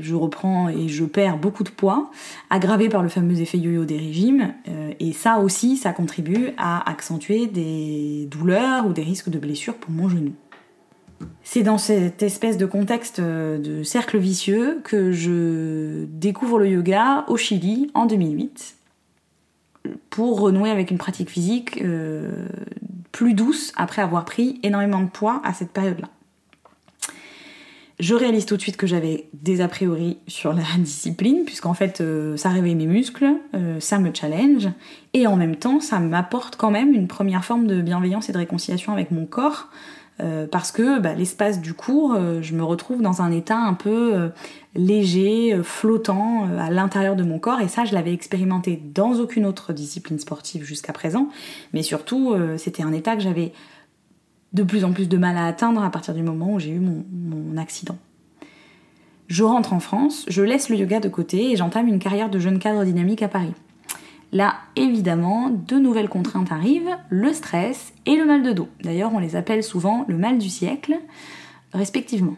je 0.00 0.14
reprends 0.14 0.70
et 0.70 0.88
je 0.88 1.04
perds 1.04 1.36
beaucoup 1.36 1.64
de 1.64 1.70
poids, 1.70 2.10
aggravé 2.48 2.88
par 2.88 3.02
le 3.02 3.10
fameux 3.10 3.38
effet 3.42 3.58
yo-yo 3.58 3.84
des 3.84 3.98
régimes. 3.98 4.54
et 5.00 5.12
ça 5.12 5.40
aussi, 5.40 5.76
ça 5.76 5.92
contribue 5.92 6.54
à 6.56 6.88
accentuer 6.90 7.46
des 7.46 8.26
douleurs 8.30 8.86
ou 8.86 8.94
des 8.94 9.02
risques 9.02 9.28
de 9.28 9.38
blessures 9.38 9.74
pour 9.74 9.90
mon 9.90 10.08
genou. 10.08 10.32
C'est 11.44 11.62
dans 11.62 11.76
cette 11.76 12.22
espèce 12.22 12.56
de 12.56 12.64
contexte 12.64 13.20
de 13.20 13.82
cercle 13.82 14.16
vicieux 14.16 14.80
que 14.82 15.12
je 15.12 16.06
découvre 16.06 16.58
le 16.58 16.68
yoga 16.68 17.26
au 17.28 17.36
Chili 17.36 17.90
en 17.92 18.06
2008 18.06 18.76
pour 20.10 20.40
renouer 20.40 20.70
avec 20.70 20.90
une 20.90 20.98
pratique 20.98 21.30
physique 21.30 21.80
euh, 21.82 22.46
plus 23.12 23.34
douce 23.34 23.72
après 23.76 24.02
avoir 24.02 24.24
pris 24.24 24.60
énormément 24.62 25.00
de 25.00 25.08
poids 25.08 25.40
à 25.44 25.52
cette 25.52 25.70
période-là. 25.70 26.08
Je 28.00 28.14
réalise 28.14 28.46
tout 28.46 28.56
de 28.56 28.60
suite 28.60 28.76
que 28.76 28.86
j'avais 28.88 29.28
des 29.32 29.60
a 29.60 29.68
priori 29.68 30.18
sur 30.26 30.52
la 30.52 30.64
discipline, 30.78 31.44
puisqu'en 31.44 31.74
fait 31.74 32.00
euh, 32.00 32.36
ça 32.36 32.48
réveille 32.48 32.74
mes 32.74 32.86
muscles, 32.86 33.32
euh, 33.54 33.78
ça 33.80 33.98
me 33.98 34.12
challenge, 34.12 34.68
et 35.14 35.26
en 35.26 35.36
même 35.36 35.56
temps 35.56 35.78
ça 35.78 36.00
m'apporte 36.00 36.56
quand 36.56 36.70
même 36.70 36.94
une 36.94 37.06
première 37.06 37.44
forme 37.44 37.66
de 37.66 37.80
bienveillance 37.80 38.28
et 38.28 38.32
de 38.32 38.38
réconciliation 38.38 38.92
avec 38.92 39.12
mon 39.12 39.24
corps, 39.24 39.68
euh, 40.22 40.46
parce 40.46 40.70
que 40.70 41.00
bah, 41.00 41.14
l'espace 41.14 41.60
du 41.60 41.74
cours, 41.74 42.14
euh, 42.14 42.40
je 42.42 42.54
me 42.54 42.62
retrouve 42.62 43.02
dans 43.02 43.22
un 43.22 43.32
état 43.32 43.58
un 43.58 43.74
peu 43.74 44.14
euh, 44.14 44.28
léger, 44.74 45.58
flottant 45.62 46.48
à 46.58 46.70
l'intérieur 46.70 47.16
de 47.16 47.24
mon 47.24 47.38
corps, 47.38 47.60
et 47.60 47.68
ça 47.68 47.84
je 47.84 47.92
l'avais 47.94 48.12
expérimenté 48.12 48.80
dans 48.94 49.14
aucune 49.18 49.44
autre 49.44 49.72
discipline 49.72 50.18
sportive 50.18 50.64
jusqu'à 50.64 50.92
présent, 50.92 51.28
mais 51.72 51.82
surtout 51.82 52.34
c'était 52.56 52.82
un 52.82 52.92
état 52.92 53.14
que 53.14 53.22
j'avais 53.22 53.52
de 54.54 54.62
plus 54.62 54.84
en 54.84 54.92
plus 54.92 55.08
de 55.08 55.18
mal 55.18 55.36
à 55.36 55.46
atteindre 55.46 55.82
à 55.82 55.90
partir 55.90 56.14
du 56.14 56.22
moment 56.22 56.54
où 56.54 56.58
j'ai 56.58 56.70
eu 56.70 56.80
mon 56.80 57.56
accident. 57.58 57.98
Je 59.28 59.44
rentre 59.44 59.72
en 59.72 59.80
France, 59.80 60.24
je 60.28 60.42
laisse 60.42 60.68
le 60.68 60.76
yoga 60.76 61.00
de 61.00 61.08
côté 61.08 61.52
et 61.52 61.56
j'entame 61.56 61.88
une 61.88 61.98
carrière 61.98 62.30
de 62.30 62.38
jeune 62.38 62.58
cadre 62.58 62.84
dynamique 62.84 63.22
à 63.22 63.28
Paris. 63.28 63.54
Là, 64.32 64.54
évidemment, 64.76 65.50
deux 65.50 65.78
nouvelles 65.78 66.08
contraintes 66.08 66.50
arrivent, 66.50 66.96
le 67.10 67.32
stress 67.34 67.92
et 68.06 68.16
le 68.16 68.24
mal 68.24 68.42
de 68.42 68.52
dos. 68.52 68.68
D'ailleurs, 68.82 69.12
on 69.14 69.18
les 69.18 69.36
appelle 69.36 69.62
souvent 69.62 70.06
le 70.08 70.16
mal 70.16 70.38
du 70.38 70.48
siècle, 70.48 70.98
respectivement. 71.74 72.36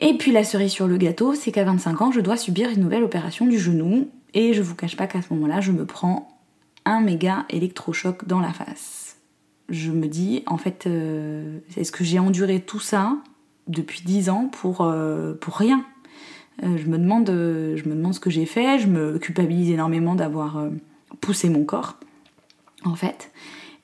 Et 0.00 0.14
puis 0.14 0.32
la 0.32 0.42
cerise 0.42 0.72
sur 0.72 0.88
le 0.88 0.96
gâteau, 0.96 1.34
c'est 1.34 1.52
qu'à 1.52 1.62
25 1.62 2.02
ans, 2.02 2.10
je 2.10 2.20
dois 2.20 2.36
subir 2.36 2.70
une 2.70 2.80
nouvelle 2.80 3.04
opération 3.04 3.46
du 3.46 3.58
genou, 3.58 4.08
et 4.34 4.52
je 4.52 4.62
vous 4.62 4.74
cache 4.74 4.96
pas 4.96 5.06
qu'à 5.06 5.22
ce 5.22 5.32
moment-là, 5.34 5.60
je 5.60 5.70
me 5.70 5.86
prends 5.86 6.40
un 6.84 7.00
méga 7.00 7.44
électrochoc 7.48 8.26
dans 8.26 8.40
la 8.40 8.52
face. 8.52 9.18
Je 9.68 9.92
me 9.92 10.08
dis, 10.08 10.42
en 10.46 10.56
fait, 10.56 10.86
euh, 10.86 11.60
est-ce 11.76 11.92
que 11.92 12.02
j'ai 12.02 12.18
enduré 12.18 12.60
tout 12.60 12.80
ça 12.80 13.16
depuis 13.68 14.02
10 14.04 14.30
ans 14.30 14.46
pour, 14.46 14.80
euh, 14.80 15.34
rien? 15.46 15.84
Je, 16.62 16.86
me 16.86 16.98
demande, 16.98 17.30
euh, 17.30 17.76
je 17.76 17.88
me 17.88 17.94
demande 17.94 18.14
ce 18.14 18.20
que 18.20 18.30
j'ai 18.30 18.46
fait, 18.46 18.78
je 18.78 18.86
me 18.86 19.18
culpabilise 19.18 19.70
énormément 19.70 20.14
d'avoir 20.14 20.58
euh, 20.58 20.70
poussé 21.20 21.48
mon 21.48 21.64
corps, 21.64 21.98
en 22.84 22.94
fait. 22.94 23.30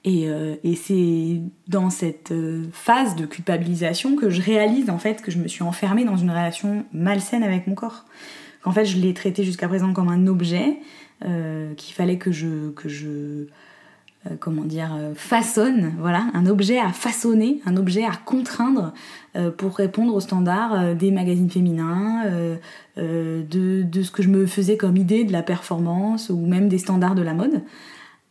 Et, 0.04 0.28
c'est 0.76 1.40
dans 1.66 1.90
cette 1.90 2.32
phase 2.72 3.16
de 3.16 3.26
culpabilisation 3.26 4.14
que 4.14 4.30
je 4.30 4.40
réalise 4.40 4.88
en 4.88 4.98
fait 4.98 5.20
que 5.20 5.32
je 5.32 5.38
me 5.38 5.48
suis 5.48 5.64
enfermée 5.64 6.04
dans 6.04 6.16
une 6.16 6.30
relation 6.30 6.84
malsaine 6.92 7.42
avec 7.42 7.66
mon 7.66 7.74
corps. 7.74 8.04
Qu'en 8.62 8.70
fait 8.70 8.84
je 8.84 8.98
l'ai 8.98 9.14
traité 9.14 9.42
jusqu'à 9.42 9.66
présent 9.66 9.92
comme 9.92 10.08
un 10.08 10.28
objet, 10.28 10.78
qu'il 11.22 11.94
fallait 11.94 12.18
que 12.18 12.30
je 12.30 13.48
comment 14.40 14.64
dire, 14.64 14.90
façonne, 15.14 15.94
voilà, 15.98 16.26
un 16.34 16.46
objet 16.46 16.78
à 16.78 16.92
façonner, 16.92 17.60
un 17.66 17.76
objet 17.76 18.04
à 18.04 18.12
contraindre 18.24 18.92
pour 19.56 19.76
répondre 19.76 20.14
aux 20.14 20.20
standards 20.20 20.94
des 20.94 21.10
magazines 21.10 21.50
féminins, 21.50 22.24
de, 22.96 23.82
de, 23.82 24.02
ce 24.02 24.10
que 24.10 24.22
je 24.22 24.28
me 24.28 24.46
faisais 24.46 24.76
comme 24.76 24.96
idée 24.96 25.24
de 25.24 25.32
la 25.32 25.42
performance 25.42 26.30
ou 26.30 26.38
même 26.38 26.68
des 26.68 26.78
standards 26.78 27.14
de 27.14 27.22
la 27.22 27.34
mode, 27.34 27.62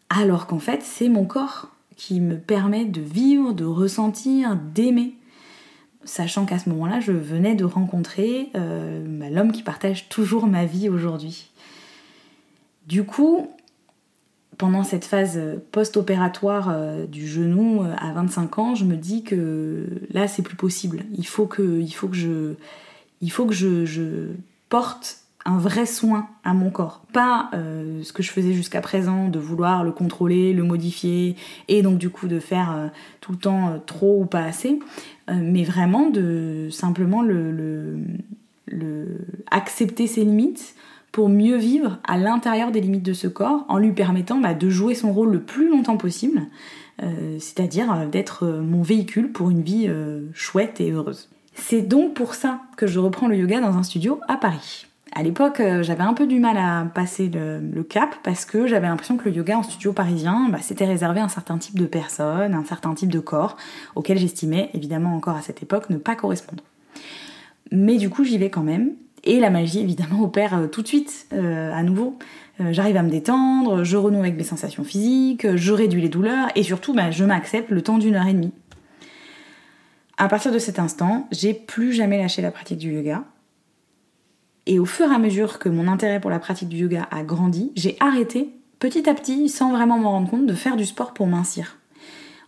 alors 0.09 0.47
qu'en 0.47 0.59
fait 0.59 0.81
c'est 0.81 1.09
mon 1.09 1.25
corps 1.25 1.69
qui 1.95 2.19
me 2.19 2.37
permet 2.37 2.85
de 2.85 3.01
vivre, 3.01 3.53
de 3.53 3.65
ressentir, 3.65 4.57
d'aimer 4.73 5.15
sachant 6.05 6.45
qu'à 6.45 6.59
ce 6.59 6.69
moment-là, 6.69 6.99
je 6.99 7.11
venais 7.11 7.55
de 7.55 7.65
rencontrer 7.65 8.49
euh, 8.55 9.03
bah, 9.05 9.29
l'homme 9.29 9.51
qui 9.51 9.63
partage 9.63 10.07
toujours 10.07 10.47
ma 10.47 10.65
vie 10.65 10.87
aujourd'hui. 10.87 11.49
Du 12.87 13.03
coup, 13.03 13.49
pendant 14.57 14.83
cette 14.83 15.05
phase 15.05 15.39
post-opératoire 15.71 16.69
euh, 16.69 17.05
du 17.05 17.27
genou 17.27 17.83
euh, 17.83 17.93
à 17.97 18.13
25 18.13 18.59
ans, 18.59 18.75
je 18.75 18.85
me 18.85 18.95
dis 18.95 19.24
que 19.24 19.85
là, 20.12 20.27
c'est 20.27 20.43
plus 20.43 20.55
possible. 20.55 21.03
Il 21.17 21.27
faut 21.27 21.45
que, 21.45 21.79
il 21.81 21.91
faut 21.91 22.07
que 22.07 22.15
je, 22.15 22.53
il 23.21 23.31
faut 23.31 23.45
que 23.45 23.53
je 23.53 24.29
porte 24.69 25.25
un 25.45 25.59
vrai 25.59 25.85
soin 25.85 26.27
à 26.43 26.53
mon 26.53 26.71
corps. 26.71 27.01
Pas 27.13 27.50
euh, 27.53 28.01
ce 28.03 28.12
que 28.12 28.24
je 28.24 28.31
faisais 28.31 28.53
jusqu'à 28.53 28.81
présent, 28.81 29.29
de 29.29 29.38
vouloir 29.38 29.83
le 29.83 29.91
contrôler, 29.91 30.53
le 30.53 30.63
modifier, 30.63 31.35
et 31.67 31.83
donc 31.83 32.00
du 32.00 32.09
coup 32.09 32.27
de 32.27 32.39
faire 32.39 32.71
euh, 32.75 32.88
tout 33.21 33.31
le 33.31 33.38
temps 33.38 33.69
euh, 33.69 33.77
trop 33.85 34.21
ou 34.21 34.25
pas 34.25 34.43
assez, 34.43 34.79
mais 35.31 35.63
vraiment 35.63 36.09
de 36.09 36.67
simplement 36.71 37.24
le, 37.24 37.97
accepter 39.50 40.05
ses 40.05 40.24
limites 40.24 40.75
pour 41.15 41.29
mieux 41.29 41.55
vivre 41.55 42.00
à 42.03 42.17
l'intérieur 42.17 42.72
des 42.72 42.81
limites 42.81 43.03
de 43.03 43.13
ce 43.13 43.27
corps, 43.27 43.63
en 43.69 43.77
lui 43.77 43.93
permettant 43.93 44.38
bah, 44.38 44.53
de 44.53 44.69
jouer 44.69 44.95
son 44.95 45.13
rôle 45.13 45.31
le 45.31 45.41
plus 45.41 45.69
longtemps 45.69 45.95
possible, 45.95 46.41
c'est-à-dire 47.39 48.07
d'être 48.12 48.45
mon 48.45 48.81
véhicule 48.81 49.31
pour 49.31 49.50
une 49.50 49.62
vie 49.62 49.89
chouette 50.34 50.81
et 50.81 50.91
heureuse. 50.91 51.29
C'est 51.53 51.81
donc 51.81 52.13
pour 52.13 52.36
ça 52.36 52.62
que 52.77 52.86
je 52.86 53.00
reprends 53.00 53.27
le 53.27 53.38
yoga 53.38 53.62
dans 53.62 53.77
un 53.77 53.84
studio 53.84 54.19
à 54.27 54.36
Paris. 54.36 54.86
À 55.17 55.24
l'époque, 55.24 55.62
euh, 55.62 55.81
j'avais 55.81 56.03
un 56.03 56.13
peu 56.13 56.27
du 56.27 56.39
mal 56.39 56.57
à 56.57 56.86
passer 56.93 57.31
le, 57.34 57.84
cap 57.84 58.17
parce 58.22 58.43
que 58.43 58.67
j'avais 58.67 58.88
l'impression 58.88 59.15
que 59.15 59.29
le 59.29 59.36
yoga 59.36 59.57
en 59.57 59.63
studio 59.63 59.93
parisien, 59.93 60.50
bah, 60.51 60.57
c'était 60.62 60.86
réservé 60.86 61.22
à 61.22 61.24
un 61.24 61.29
certain 61.29 61.57
type 61.57 61.79
de 61.79 61.86
personnes, 61.86 62.53
un 62.53 62.65
certain 62.65 62.93
type 62.93 63.10
de 63.10 63.19
corps, 63.19 63.55
auquel 63.95 64.17
j'estimais 64.17 64.69
évidemment 64.74 65.15
encore 65.15 65.38
à 65.38 65.41
cette 65.41 65.63
époque 65.63 65.89
ne 65.89 65.98
pas 65.98 66.15
correspondre. 66.15 66.63
Mais 67.72 67.95
du 67.95 68.10
coup, 68.10 68.25
j'y 68.25 68.38
vais 68.38 68.50
quand 68.50 68.63
même. 68.63 68.91
Et 69.25 69.39
la 69.39 69.50
magie, 69.50 69.79
évidemment, 69.79 70.24
opère 70.24 70.55
euh, 70.55 70.67
tout 70.67 70.82
de 70.82 70.88
suite, 70.88 71.27
euh, 71.34 71.74
à 71.74 71.84
nouveau. 71.84 72.17
J'arrive 72.72 72.96
à 72.96 73.03
me 73.03 73.10
détendre, 73.10 73.84
je 73.84 73.98
renoue 73.98 74.20
avec 74.20 74.38
mes 74.38 74.46
sensations 74.46 74.86
physiques, 74.86 75.58
je 75.58 75.74
réduis 75.74 76.01
les 76.01 76.08
douleurs 76.08 76.48
et 76.55 76.63
surtout, 76.63 76.94
bah, 76.94 77.12
je 77.12 77.25
m'accepte 77.25 77.70
le 77.70 77.82
temps 77.82 77.98
d'une 77.98 78.15
heure 78.15 78.27
et 78.27 78.34
demie. 78.34 78.53
À 80.17 80.29
partir 80.29 80.53
de 80.53 80.60
cet 80.60 80.79
instant, 80.79 81.27
j'ai 81.34 81.53
plus 81.53 81.91
jamais 81.91 82.17
lâché 82.17 82.41
la 82.41 82.51
pratique 82.51 82.77
du 82.77 82.94
yoga. 82.94 83.25
Et 84.67 84.79
au 84.79 84.86
fur 84.86 85.12
et 85.12 85.13
à 85.13 85.20
mesure 85.20 85.60
que 85.60 85.67
mon 85.67 85.89
intérêt 85.89 86.22
pour 86.22 86.32
la 86.32 86.39
pratique 86.39 86.70
du 86.70 86.77
yoga 86.77 87.10
a 87.12 87.24
grandi, 87.24 87.74
j'ai 87.75 87.98
arrêté 88.00 88.55
petit 88.79 89.10
à 89.10 89.13
petit, 89.13 89.50
sans 89.50 89.72
vraiment 89.72 89.98
m'en 89.98 90.12
rendre 90.12 90.29
compte, 90.29 90.46
de 90.46 90.53
faire 90.53 90.77
du 90.77 90.86
sport 90.86 91.13
pour 91.13 91.27
mincir. 91.27 91.77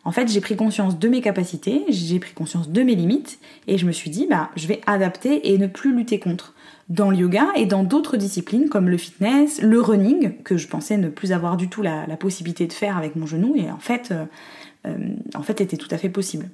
En 0.08 0.14
fait, 0.14 0.30
j'ai 0.32 0.40
pris 0.40 0.56
conscience 0.56 0.98
de 0.98 1.10
mes 1.10 1.20
capacités, 1.20 1.84
j'ai 1.90 2.18
pris 2.22 2.34
conscience 2.34 2.70
de 2.70 2.82
mes 2.82 2.96
limites, 2.96 3.40
et 3.68 3.78
je 3.78 3.86
me 3.86 3.92
suis 3.92 4.10
dit, 4.10 4.26
bah, 4.26 4.52
je 4.56 4.66
vais 4.66 4.80
adapter 4.86 5.52
et 5.52 5.58
ne 5.58 5.68
plus 5.68 5.94
lutter 5.94 6.18
contre. 6.18 6.54
Dans 6.88 7.12
le 7.12 7.18
yoga 7.18 7.48
et 7.58 7.66
dans 7.66 7.84
d'autres 7.84 8.16
disciplines 8.16 8.70
comme 8.70 8.88
le 8.88 8.96
fitness, 8.96 9.62
le 9.62 9.82
running, 9.82 10.42
que 10.44 10.56
je 10.56 10.70
pensais 10.70 10.96
ne 10.96 11.10
plus 11.10 11.34
avoir 11.34 11.58
du 11.58 11.68
tout 11.68 11.82
la, 11.82 12.06
possibilité 12.16 12.68
de 12.68 12.72
faire 12.72 12.96
avec 12.96 13.18
mon 13.18 13.26
genou, 13.26 13.58
et 13.58 13.70
en 13.70 13.80
fait, 13.80 14.12
euh, 14.12 14.24
euh, 14.86 14.96
en 15.36 15.44
fait, 15.44 15.60
était 15.60 15.76
tout 15.76 15.90
à 15.92 15.98
fait 15.98 16.08
possible. 16.08 16.50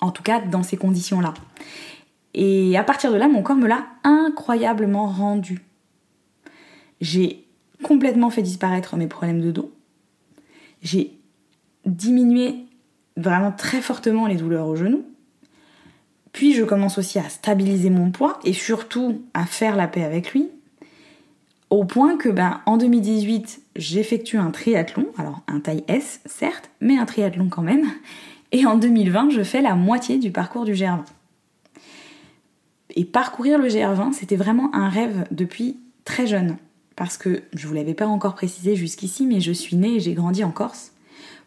En 0.00 0.10
tout 0.10 0.24
cas, 0.24 0.40
dans 0.40 0.64
ces 0.64 0.76
conditions-là. 0.76 1.34
Et 2.34 2.76
à 2.76 2.82
partir 2.82 3.12
de 3.12 3.16
là, 3.16 3.28
mon 3.28 3.44
corps 3.44 3.54
me 3.54 3.68
l'a 3.68 3.86
incroyablement 4.02 5.06
rendu. 5.06 5.62
J'ai 7.00 7.46
complètement 7.84 8.30
fait 8.30 8.42
disparaître 8.42 8.96
mes 8.96 9.06
problèmes 9.06 9.40
de 9.40 9.52
dos. 9.52 9.72
J'ai 10.82 11.16
diminué 11.86 12.66
vraiment 13.16 13.52
très 13.52 13.80
fortement 13.80 14.26
les 14.26 14.36
douleurs 14.36 14.66
au 14.66 14.76
genou. 14.76 15.04
Puis 16.32 16.52
je 16.52 16.64
commence 16.64 16.98
aussi 16.98 17.18
à 17.18 17.28
stabiliser 17.28 17.88
mon 17.88 18.10
poids 18.10 18.38
et 18.44 18.52
surtout 18.52 19.22
à 19.32 19.46
faire 19.46 19.74
la 19.76 19.88
paix 19.88 20.04
avec 20.04 20.32
lui. 20.32 20.50
Au 21.70 21.84
point 21.84 22.16
que 22.16 22.28
ben, 22.28 22.60
en 22.66 22.76
2018, 22.76 23.62
j'effectue 23.74 24.36
un 24.36 24.50
triathlon, 24.50 25.06
alors 25.18 25.40
un 25.48 25.60
taille 25.60 25.82
S 25.88 26.20
certes, 26.26 26.70
mais 26.80 26.98
un 26.98 27.06
triathlon 27.06 27.48
quand 27.48 27.62
même. 27.62 27.86
Et 28.52 28.66
en 28.66 28.76
2020, 28.76 29.30
je 29.30 29.42
fais 29.42 29.62
la 29.62 29.74
moitié 29.74 30.18
du 30.18 30.30
parcours 30.30 30.64
du 30.64 30.74
GR20. 30.74 31.04
Et 32.94 33.04
parcourir 33.04 33.58
le 33.58 33.68
GR20, 33.68 34.12
c'était 34.12 34.36
vraiment 34.36 34.74
un 34.74 34.88
rêve 34.88 35.26
depuis 35.30 35.78
très 36.04 36.26
jeune. 36.26 36.56
Parce 36.94 37.18
que 37.18 37.42
je 37.54 37.64
ne 37.64 37.68
vous 37.68 37.74
l'avais 37.74 37.94
pas 37.94 38.06
encore 38.06 38.34
précisé 38.34 38.76
jusqu'ici, 38.76 39.26
mais 39.26 39.40
je 39.40 39.52
suis 39.52 39.76
née 39.76 39.96
et 39.96 40.00
j'ai 40.00 40.14
grandi 40.14 40.44
en 40.44 40.50
Corse. 40.50 40.92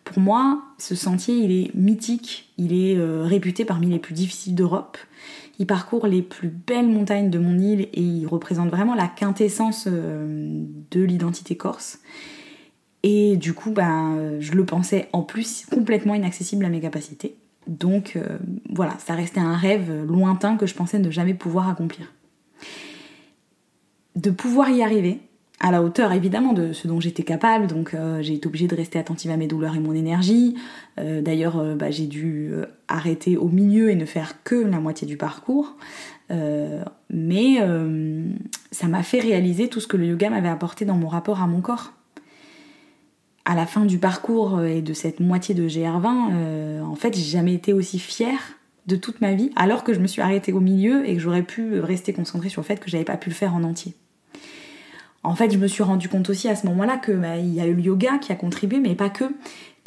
Pour 0.09 0.23
moi, 0.23 0.63
ce 0.79 0.95
sentier, 0.95 1.35
il 1.35 1.51
est 1.51 1.75
mythique, 1.75 2.51
il 2.57 2.73
est 2.73 2.97
euh, 2.97 3.21
réputé 3.21 3.63
parmi 3.63 3.85
les 3.91 3.99
plus 3.99 4.15
difficiles 4.15 4.55
d'Europe. 4.55 4.97
Il 5.59 5.67
parcourt 5.67 6.07
les 6.07 6.23
plus 6.23 6.47
belles 6.47 6.87
montagnes 6.87 7.29
de 7.29 7.37
mon 7.37 7.59
île 7.59 7.81
et 7.93 8.01
il 8.01 8.25
représente 8.25 8.71
vraiment 8.71 8.95
la 8.95 9.07
quintessence 9.07 9.83
euh, 9.85 10.65
de 10.89 11.01
l'identité 11.03 11.55
corse. 11.55 11.99
Et 13.03 13.37
du 13.37 13.53
coup, 13.53 13.69
ben, 13.69 14.39
je 14.39 14.53
le 14.53 14.65
pensais 14.65 15.09
en 15.13 15.21
plus 15.21 15.67
complètement 15.67 16.15
inaccessible 16.15 16.65
à 16.65 16.69
mes 16.69 16.81
capacités. 16.81 17.35
Donc 17.67 18.15
euh, 18.15 18.39
voilà, 18.67 18.97
ça 18.97 19.13
restait 19.13 19.39
un 19.39 19.55
rêve 19.55 20.05
lointain 20.07 20.57
que 20.57 20.65
je 20.65 20.73
pensais 20.73 20.97
ne 20.97 21.11
jamais 21.11 21.35
pouvoir 21.35 21.69
accomplir. 21.69 22.11
De 24.15 24.31
pouvoir 24.31 24.71
y 24.71 24.81
arriver, 24.81 25.19
à 25.59 25.71
la 25.71 25.83
hauteur 25.83 26.11
évidemment 26.11 26.53
de 26.53 26.73
ce 26.73 26.87
dont 26.87 26.99
j'étais 26.99 27.23
capable, 27.23 27.67
donc 27.67 27.93
euh, 27.93 28.21
j'ai 28.21 28.35
été 28.35 28.47
obligée 28.47 28.67
de 28.67 28.75
rester 28.75 28.97
attentive 28.97 29.31
à 29.31 29.37
mes 29.37 29.47
douleurs 29.47 29.75
et 29.75 29.79
mon 29.79 29.93
énergie. 29.93 30.55
Euh, 30.99 31.21
d'ailleurs, 31.21 31.75
bah, 31.75 31.91
j'ai 31.91 32.07
dû 32.07 32.51
arrêter 32.87 33.37
au 33.37 33.47
milieu 33.47 33.89
et 33.89 33.95
ne 33.95 34.05
faire 34.05 34.43
que 34.43 34.55
la 34.55 34.79
moitié 34.79 35.07
du 35.07 35.17
parcours. 35.17 35.75
mais 37.09 37.57
ça 38.71 38.87
m'a 38.87 39.03
fait 39.03 39.19
réaliser 39.19 39.67
tout 39.67 39.79
ce 39.79 39.87
que 39.87 39.97
le 39.97 40.05
yoga 40.05 40.29
m'avait 40.29 40.49
apporté 40.49 40.85
dans 40.85 40.95
mon 40.95 41.07
rapport 41.07 41.41
à 41.41 41.47
mon 41.47 41.61
corps 41.61 41.93
à 43.49 43.55
la 43.55 43.65
fin 43.65 43.85
du 43.85 43.97
parcours 43.97 44.59
euh, 44.59 44.67
et 44.67 44.81
de 44.83 44.93
cette 44.93 45.19
moitié 45.19 45.55
de 45.55 45.67
GR20, 45.67 46.29
euh, 46.31 46.81
en 46.81 46.95
fait, 46.95 47.15
j'ai 47.15 47.23
jamais 47.23 47.55
été 47.55 47.73
aussi 47.73 47.97
fière 47.97 48.39
de 48.85 48.95
toute 48.95 49.21
ma 49.21 49.33
vie, 49.33 49.51
alors 49.55 49.83
que 49.83 49.93
je 49.93 49.99
me 49.99 50.05
suis 50.05 50.21
arrêtée 50.21 50.53
au 50.53 50.59
milieu 50.59 51.07
et 51.07 51.15
que 51.15 51.19
j'aurais 51.19 51.41
pu 51.41 51.79
rester 51.79 52.13
concentrée 52.13 52.49
sur 52.49 52.61
le 52.61 52.67
fait 52.67 52.79
que 52.79 52.89
j'avais 52.89 53.03
pas 53.03 53.17
pu 53.17 53.29
le 53.29 53.35
faire 53.35 53.55
en 53.55 53.63
entier. 53.63 53.95
En 55.23 55.35
fait, 55.35 55.51
je 55.51 55.57
me 55.57 55.67
suis 55.67 55.83
rendu 55.83 56.07
compte 56.07 56.29
aussi 56.29 56.47
à 56.47 56.55
ce 56.55 56.65
moment-là 56.67 56.97
que 56.97 57.11
bah, 57.11 57.37
il 57.37 57.53
y 57.53 57.59
a 57.59 57.67
eu 57.67 57.73
le 57.73 57.81
yoga 57.81 58.17
qui 58.19 58.31
a 58.31 58.35
contribué, 58.35 58.79
mais 58.79 58.95
pas 58.95 59.09
que. 59.09 59.25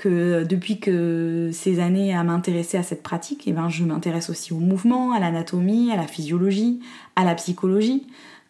Depuis 0.04 0.80
que 0.80 1.50
ces 1.52 1.78
années 1.78 2.12
à 2.12 2.24
m'intéresser 2.24 2.76
à 2.76 2.82
cette 2.82 3.04
pratique, 3.04 3.46
et 3.46 3.50
eh 3.50 3.52
ben, 3.52 3.68
je 3.68 3.84
m'intéresse 3.84 4.30
aussi 4.30 4.52
au 4.52 4.58
mouvement, 4.58 5.12
à 5.12 5.20
l'anatomie, 5.20 5.92
à 5.92 5.96
la 5.96 6.08
physiologie, 6.08 6.80
à 7.14 7.24
la 7.24 7.36
psychologie. 7.36 8.04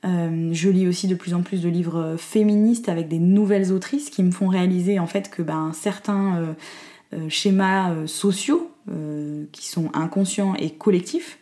Euh, 0.04 0.48
je 0.52 0.68
lis 0.68 0.88
aussi 0.88 1.06
de 1.06 1.14
plus 1.14 1.32
en 1.32 1.42
plus 1.42 1.62
de 1.62 1.68
livres 1.68 2.16
féministes 2.18 2.88
avec 2.88 3.08
des 3.08 3.20
nouvelles 3.20 3.72
autrices 3.72 4.10
qui 4.10 4.22
me 4.22 4.32
font 4.32 4.48
réaliser 4.48 4.98
en 4.98 5.06
fait 5.06 5.30
que 5.30 5.42
ben, 5.42 5.70
certains 5.74 6.36
euh, 6.36 6.52
euh, 7.14 7.28
schémas 7.28 8.06
sociaux 8.06 8.68
qui 9.52 9.68
sont 9.68 9.90
inconscients 9.94 10.56
et 10.56 10.70
collectifs 10.70 11.38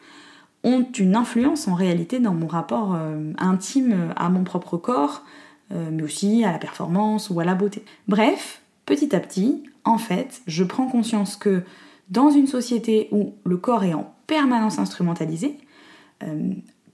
ont 0.65 0.87
une 0.99 1.17
influence 1.17 1.69
en 1.69 1.75
réalité 1.75 2.19
dans 2.19 2.35
mon 2.35 2.47
rapport 2.47 2.97
intime 3.39 4.13
à 4.17 4.29
mon 4.29 4.45
propre 4.45 4.77
corps, 4.77 5.25
mais 5.71 6.03
aussi 6.03 6.45
à 6.45 6.53
la 6.53 6.59
performance 6.59 7.31
ou 7.31 7.41
à 7.41 7.45
la 7.45 7.55
beauté. 7.55 7.83
Bref, 8.09 8.61
petit 8.85 9.17
à 9.17 9.21
petit, 9.21 9.63
en 9.85 9.97
fait, 9.97 10.43
je 10.47 10.63
prends 10.65 10.87
conscience 10.87 11.37
que 11.37 11.63
dans 12.11 12.31
une 12.31 12.47
société 12.47 13.09
où 13.11 13.33
le 13.45 13.57
corps 13.57 13.85
est 13.85 13.95
en 13.95 14.13
permanence 14.27 14.79
instrumentalisé, 14.79 15.57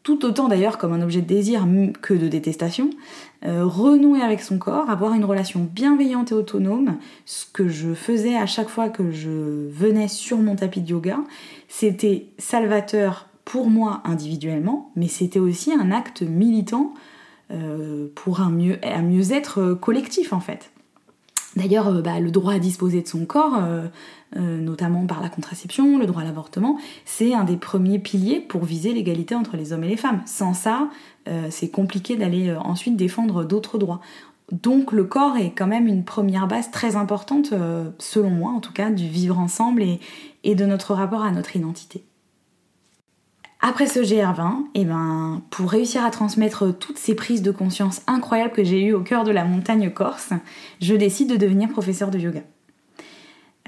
tout 0.06 0.24
autant 0.24 0.46
d'ailleurs 0.46 0.78
comme 0.78 0.92
un 0.92 1.02
objet 1.02 1.20
de 1.20 1.26
désir 1.26 1.66
que 2.00 2.14
de 2.14 2.28
détestation, 2.28 2.90
euh, 3.44 3.64
renouer 3.64 4.22
avec 4.22 4.40
son 4.40 4.56
corps, 4.56 4.88
avoir 4.88 5.14
une 5.14 5.24
relation 5.24 5.68
bienveillante 5.68 6.30
et 6.30 6.34
autonome, 6.36 6.98
ce 7.24 7.44
que 7.44 7.66
je 7.66 7.92
faisais 7.92 8.36
à 8.36 8.46
chaque 8.46 8.68
fois 8.68 8.88
que 8.88 9.10
je 9.10 9.66
venais 9.68 10.06
sur 10.06 10.38
mon 10.38 10.54
tapis 10.54 10.80
de 10.80 10.90
yoga, 10.90 11.18
c'était 11.66 12.26
salvateur 12.38 13.26
pour 13.46 13.70
moi 13.70 14.02
individuellement, 14.04 14.90
mais 14.96 15.08
c'était 15.08 15.38
aussi 15.38 15.72
un 15.72 15.90
acte 15.90 16.20
militant 16.20 16.92
euh, 17.50 18.08
pour 18.14 18.40
un 18.42 18.50
mieux-être 18.50 19.72
collectif 19.80 20.34
en 20.34 20.40
fait. 20.40 20.70
D'ailleurs, 21.56 21.88
euh, 21.88 22.02
bah, 22.02 22.20
le 22.20 22.30
droit 22.30 22.52
à 22.52 22.58
disposer 22.58 23.00
de 23.00 23.08
son 23.08 23.24
corps, 23.24 23.56
euh, 23.56 23.86
euh, 24.36 24.60
notamment 24.60 25.06
par 25.06 25.22
la 25.22 25.30
contraception, 25.30 25.96
le 25.96 26.04
droit 26.04 26.20
à 26.20 26.24
l'avortement, 26.26 26.78
c'est 27.06 27.32
un 27.32 27.44
des 27.44 27.56
premiers 27.56 27.98
piliers 27.98 28.40
pour 28.40 28.64
viser 28.64 28.92
l'égalité 28.92 29.34
entre 29.34 29.56
les 29.56 29.72
hommes 29.72 29.84
et 29.84 29.88
les 29.88 29.96
femmes. 29.96 30.20
Sans 30.26 30.52
ça, 30.52 30.90
c'est 31.50 31.70
compliqué 31.70 32.14
d'aller 32.14 32.54
ensuite 32.54 32.96
défendre 32.96 33.42
d'autres 33.42 33.78
droits. 33.78 34.00
Donc 34.52 34.92
le 34.92 35.04
corps 35.04 35.36
est 35.36 35.50
quand 35.50 35.66
même 35.66 35.88
une 35.88 36.04
première 36.04 36.46
base 36.46 36.70
très 36.70 36.94
importante, 36.94 37.52
euh, 37.52 37.90
selon 37.98 38.30
moi 38.30 38.52
en 38.52 38.60
tout 38.60 38.72
cas, 38.72 38.90
du 38.90 39.08
vivre 39.08 39.38
ensemble 39.38 39.82
et, 39.82 40.54
de 40.54 40.64
notre 40.64 40.94
rapport 40.94 41.22
à 41.22 41.32
notre 41.32 41.56
identité. 41.56 42.04
Après 43.68 43.88
ce 43.88 43.98
GR20, 43.98 44.60
et 44.74 44.82
eh 44.82 44.84
ben, 44.84 45.42
pour 45.50 45.68
réussir 45.68 46.04
à 46.04 46.12
transmettre 46.12 46.72
toutes 46.78 46.98
ces 46.98 47.16
prises 47.16 47.42
de 47.42 47.50
conscience 47.50 48.00
incroyables 48.06 48.52
que 48.52 48.62
j'ai 48.62 48.80
eues 48.80 48.92
au 48.92 49.00
cœur 49.00 49.24
de 49.24 49.32
la 49.32 49.44
montagne 49.44 49.90
corse, 49.90 50.30
je 50.80 50.94
décide 50.94 51.30
de 51.30 51.36
devenir 51.36 51.68
professeur 51.70 52.12
de 52.12 52.18
yoga. 52.20 52.42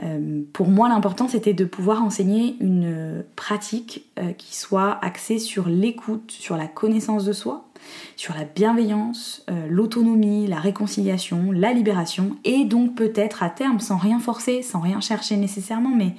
Euh, 0.04 0.42
pour 0.52 0.68
moi, 0.68 0.88
l'important, 0.88 1.26
c'était 1.26 1.52
de 1.52 1.64
pouvoir 1.64 2.04
enseigner 2.04 2.54
une 2.60 3.24
pratique 3.34 4.04
euh, 4.20 4.30
qui 4.34 4.56
soit 4.56 5.04
axée 5.04 5.40
sur 5.40 5.68
l'écoute, 5.68 6.30
sur 6.30 6.56
la 6.56 6.68
connaissance 6.68 7.24
de 7.24 7.32
soi, 7.32 7.64
sur 8.14 8.34
la 8.34 8.44
bienveillance, 8.44 9.44
euh, 9.50 9.66
l'autonomie, 9.68 10.46
la 10.46 10.60
réconciliation, 10.60 11.50
la 11.50 11.72
libération, 11.72 12.36
et 12.44 12.64
donc 12.64 12.94
peut-être 12.94 13.42
à 13.42 13.50
terme, 13.50 13.80
sans 13.80 13.96
rien 13.96 14.20
forcer, 14.20 14.62
sans 14.62 14.78
rien 14.78 15.00
chercher 15.00 15.36
nécessairement, 15.36 15.96
mais 15.96 16.14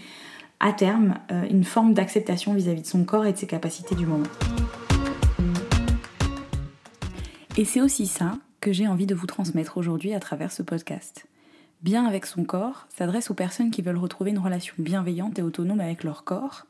à 0.60 0.74
terme, 0.74 1.16
une 1.30 1.64
forme 1.64 1.94
d'acceptation 1.94 2.54
vis-à-vis 2.54 2.82
de 2.82 2.88
son 2.88 3.04
corps 3.04 3.26
et 3.26 3.34
de 3.34 3.38
ses 3.38 3.48
capacités 3.48 3.96
du 3.96 4.06
moment. 4.06 4.28
Et 7.58 7.66
c'est 7.66 7.82
aussi 7.82 8.08
ça 8.08 8.38
que 8.62 8.72
j'ai 8.72 8.88
envie 8.88 9.06
de 9.06 9.16
vous 9.16 9.26
transmettre 9.26 9.78
aujourd'hui 9.78 10.14
à 10.14 10.20
travers 10.20 10.52
ce 10.52 10.62
podcast. 10.62 11.26
Bien 11.82 12.06
avec 12.06 12.26
son 12.26 12.44
corps 12.44 12.88
s'adresse 12.90 13.32
aux 13.32 13.36
personnes 13.36 13.72
qui 13.72 13.82
veulent 13.82 13.98
retrouver 13.98 14.32
une 14.32 14.40
relation 14.40 14.76
bienveillante 14.78 15.40
et 15.40 15.42
autonome 15.42 15.80
avec 15.80 16.04
leur 16.04 16.26
corps, 16.26 16.66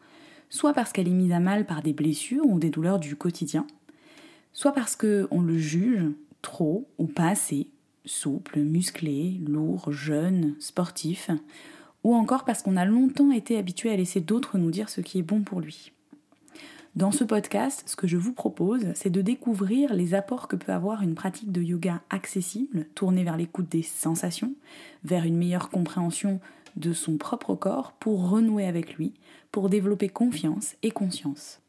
soit 0.49 0.73
parce 0.73 0.91
qu'elle 0.91 1.07
est 1.07 1.11
mise 1.11 1.31
à 1.31 1.39
mal 1.39 1.65
par 1.65 1.81
des 1.81 1.93
blessures 1.93 2.45
ou 2.45 2.59
des 2.59 2.69
douleurs 2.69 2.99
du 2.99 3.15
quotidien, 3.15 3.65
soit 4.53 4.71
parce 4.71 4.95
qu'on 4.95 5.41
le 5.41 5.57
juge 5.57 6.05
trop 6.43 6.87
ou 6.99 7.07
pas 7.07 7.29
assez, 7.29 7.71
souple, 8.05 8.59
musclé, 8.59 9.39
lourd, 9.45 9.91
jeune, 9.91 10.55
sportif, 10.59 11.31
ou 12.03 12.15
encore 12.15 12.45
parce 12.45 12.61
qu'on 12.61 12.77
a 12.77 12.85
longtemps 12.85 13.31
été 13.31 13.57
habitué 13.57 13.91
à 13.91 13.95
laisser 13.95 14.21
d'autres 14.21 14.57
nous 14.57 14.71
dire 14.71 14.89
ce 14.89 15.01
qui 15.01 15.19
est 15.19 15.23
bon 15.23 15.41
pour 15.41 15.59
lui. 15.59 15.91
Dans 16.95 17.11
ce 17.11 17.23
podcast, 17.23 17.83
ce 17.85 17.95
que 17.95 18.07
je 18.07 18.17
vous 18.17 18.33
propose, 18.33 18.87
c'est 18.95 19.11
de 19.11 19.21
découvrir 19.21 19.93
les 19.93 20.15
apports 20.15 20.47
que 20.47 20.55
peut 20.55 20.73
avoir 20.73 21.03
une 21.03 21.13
pratique 21.13 21.51
de 21.51 21.61
yoga 21.61 22.01
accessible, 22.09 22.87
tournée 22.95 23.23
vers 23.23 23.37
l'écoute 23.37 23.69
des 23.69 23.83
sensations, 23.83 24.53
vers 25.03 25.23
une 25.23 25.37
meilleure 25.37 25.69
compréhension 25.69 26.39
de 26.75 26.91
son 26.93 27.17
propre 27.17 27.55
corps 27.55 27.93
pour 27.99 28.29
renouer 28.29 28.65
avec 28.65 28.95
lui, 28.95 29.13
pour 29.51 29.69
développer 29.69 30.09
confiance 30.09 30.75
et 30.81 30.91
conscience. 30.91 31.61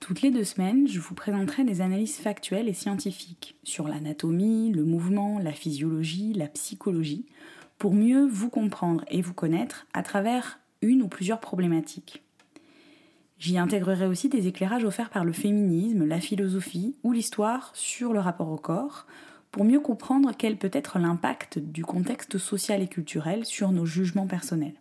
Toutes 0.00 0.22
les 0.22 0.30
deux 0.30 0.44
semaines, 0.44 0.88
je 0.88 0.98
vous 0.98 1.14
présenterai 1.14 1.62
des 1.62 1.80
analyses 1.80 2.16
factuelles 2.16 2.68
et 2.68 2.74
scientifiques 2.74 3.56
sur 3.62 3.86
l'anatomie, 3.86 4.72
le 4.72 4.84
mouvement, 4.84 5.38
la 5.38 5.52
physiologie, 5.52 6.32
la 6.32 6.48
psychologie, 6.48 7.26
pour 7.80 7.94
mieux 7.94 8.26
vous 8.26 8.50
comprendre 8.50 9.04
et 9.08 9.22
vous 9.22 9.32
connaître 9.32 9.86
à 9.94 10.02
travers 10.02 10.60
une 10.82 11.00
ou 11.00 11.08
plusieurs 11.08 11.40
problématiques. 11.40 12.22
J'y 13.38 13.56
intégrerai 13.56 14.06
aussi 14.06 14.28
des 14.28 14.46
éclairages 14.46 14.84
offerts 14.84 15.08
par 15.08 15.24
le 15.24 15.32
féminisme, 15.32 16.04
la 16.04 16.20
philosophie 16.20 16.94
ou 17.02 17.12
l'histoire 17.12 17.70
sur 17.74 18.12
le 18.12 18.20
rapport 18.20 18.50
au 18.50 18.58
corps, 18.58 19.06
pour 19.50 19.64
mieux 19.64 19.80
comprendre 19.80 20.32
quel 20.36 20.58
peut 20.58 20.70
être 20.74 20.98
l'impact 20.98 21.58
du 21.58 21.82
contexte 21.82 22.36
social 22.36 22.82
et 22.82 22.86
culturel 22.86 23.46
sur 23.46 23.72
nos 23.72 23.86
jugements 23.86 24.26
personnels. 24.26 24.76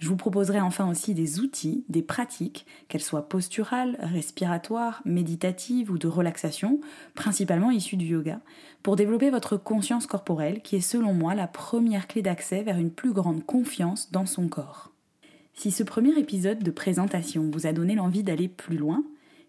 Je 0.00 0.08
vous 0.08 0.16
proposerai 0.16 0.60
enfin 0.60 0.88
aussi 0.90 1.14
des 1.14 1.40
outils, 1.40 1.84
des 1.88 2.02
pratiques, 2.02 2.66
qu'elles 2.88 3.00
soient 3.00 3.28
posturales, 3.28 3.96
respiratoires, 4.00 5.00
méditatives 5.04 5.90
ou 5.90 5.98
de 5.98 6.08
relaxation, 6.08 6.80
principalement 7.14 7.70
issues 7.70 7.96
du 7.96 8.06
yoga, 8.06 8.40
pour 8.82 8.96
développer 8.96 9.30
votre 9.30 9.56
conscience 9.56 10.06
corporelle 10.06 10.60
qui 10.62 10.76
est 10.76 10.80
selon 10.80 11.14
moi 11.14 11.34
la 11.34 11.46
première 11.46 12.06
clé 12.06 12.22
d'accès 12.22 12.62
vers 12.62 12.78
une 12.78 12.90
plus 12.90 13.12
grande 13.12 13.44
confiance 13.44 14.10
dans 14.12 14.26
son 14.26 14.48
corps. 14.48 14.90
Si 15.54 15.70
ce 15.70 15.84
premier 15.84 16.18
épisode 16.18 16.62
de 16.62 16.70
présentation 16.70 17.48
vous 17.50 17.66
a 17.66 17.72
donné 17.72 17.94
l'envie 17.94 18.24
d'aller 18.24 18.48
plus 18.48 18.76
loin, 18.76 19.04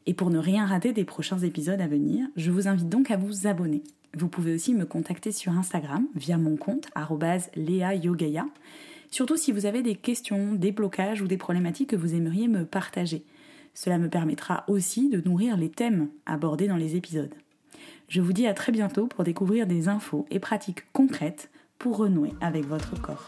et 0.05 0.13
pour 0.13 0.29
ne 0.29 0.37
rien 0.37 0.65
rater 0.65 0.93
des 0.93 1.03
prochains 1.03 1.39
épisodes 1.39 1.81
à 1.81 1.87
venir, 1.87 2.27
je 2.35 2.51
vous 2.51 2.67
invite 2.67 2.89
donc 2.89 3.09
à 3.09 3.17
vous 3.17 3.47
abonner. 3.47 3.81
Vous 4.15 4.29
pouvez 4.29 4.53
aussi 4.53 4.73
me 4.73 4.85
contacter 4.85 5.31
sur 5.31 5.51
Instagram 5.53 6.07
via 6.15 6.37
mon 6.37 6.55
compte 6.55 6.87
@leayogaya. 7.55 8.45
Surtout 9.15 9.37
si 9.37 9.53
vous 9.53 9.65
avez 9.65 9.81
des 9.81 9.95
questions, 9.95 10.55
des 10.55 10.73
blocages 10.73 11.21
ou 11.21 11.27
des 11.27 11.37
problématiques 11.37 11.91
que 11.91 11.95
vous 11.95 12.15
aimeriez 12.15 12.49
me 12.49 12.65
partager. 12.65 13.23
Cela 13.73 13.97
me 13.97 14.09
permettra 14.09 14.65
aussi 14.67 15.07
de 15.07 15.21
nourrir 15.21 15.55
les 15.55 15.69
thèmes 15.69 16.09
abordés 16.25 16.67
dans 16.67 16.75
les 16.75 16.97
épisodes. 16.97 17.33
Je 18.09 18.19
vous 18.19 18.33
dis 18.33 18.45
à 18.45 18.53
très 18.53 18.73
bientôt 18.73 19.07
pour 19.07 19.23
découvrir 19.23 19.67
des 19.67 19.87
infos 19.87 20.25
et 20.31 20.39
pratiques 20.39 20.91
concrètes 20.91 21.49
pour 21.79 21.95
renouer 21.95 22.33
avec 22.41 22.65
votre 22.65 23.01
corps. 23.01 23.25